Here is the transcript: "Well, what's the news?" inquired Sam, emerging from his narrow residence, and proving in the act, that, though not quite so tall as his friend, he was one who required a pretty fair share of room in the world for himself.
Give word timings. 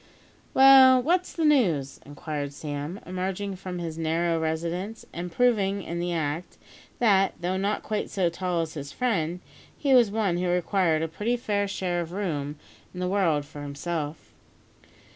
"Well, 0.55 0.99
what's 0.99 1.31
the 1.31 1.45
news?" 1.45 1.99
inquired 2.03 2.53
Sam, 2.53 2.99
emerging 3.05 3.57
from 3.57 3.77
his 3.77 3.99
narrow 3.99 4.39
residence, 4.39 5.05
and 5.13 5.31
proving 5.31 5.83
in 5.83 5.99
the 5.99 6.11
act, 6.11 6.57
that, 6.97 7.35
though 7.39 7.55
not 7.55 7.83
quite 7.83 8.09
so 8.09 8.27
tall 8.27 8.61
as 8.61 8.73
his 8.73 8.91
friend, 8.91 9.41
he 9.77 9.93
was 9.93 10.09
one 10.09 10.37
who 10.37 10.47
required 10.47 11.03
a 11.03 11.07
pretty 11.07 11.37
fair 11.37 11.67
share 11.67 12.01
of 12.01 12.13
room 12.13 12.55
in 12.95 12.99
the 12.99 13.07
world 13.07 13.45
for 13.45 13.61
himself. 13.61 14.33